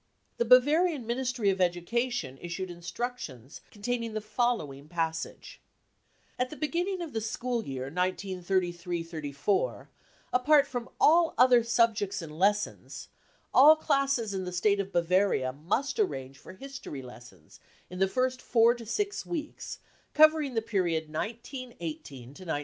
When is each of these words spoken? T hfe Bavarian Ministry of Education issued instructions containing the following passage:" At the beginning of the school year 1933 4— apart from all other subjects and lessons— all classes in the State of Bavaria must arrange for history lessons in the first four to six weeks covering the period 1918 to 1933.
T 0.39 0.43
hfe 0.43 0.49
Bavarian 0.49 1.05
Ministry 1.05 1.51
of 1.51 1.61
Education 1.61 2.39
issued 2.41 2.71
instructions 2.71 3.61
containing 3.69 4.13
the 4.15 4.19
following 4.19 4.87
passage:" 4.87 5.61
At 6.39 6.49
the 6.49 6.55
beginning 6.55 7.03
of 7.03 7.13
the 7.13 7.21
school 7.21 7.63
year 7.63 7.83
1933 7.83 9.31
4— 9.31 9.89
apart 10.33 10.65
from 10.65 10.89
all 10.99 11.35
other 11.37 11.61
subjects 11.63 12.19
and 12.23 12.39
lessons— 12.39 13.09
all 13.53 13.75
classes 13.75 14.33
in 14.33 14.43
the 14.43 14.51
State 14.51 14.79
of 14.79 14.91
Bavaria 14.91 15.53
must 15.53 15.99
arrange 15.99 16.39
for 16.39 16.53
history 16.53 17.03
lessons 17.03 17.59
in 17.87 17.99
the 17.99 18.07
first 18.07 18.41
four 18.41 18.73
to 18.73 18.87
six 18.87 19.23
weeks 19.23 19.77
covering 20.15 20.55
the 20.55 20.63
period 20.63 21.13
1918 21.13 21.77
to 22.21 22.25
1933. 22.41 22.59